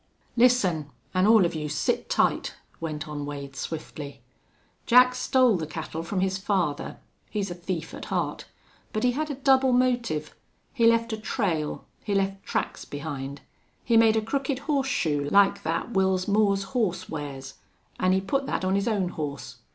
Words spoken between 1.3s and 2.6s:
of you sit tight,"